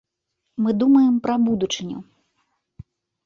Мы 0.63 0.71
думаем 0.83 1.19
пра 1.27 1.35
будучыню. 1.49 1.99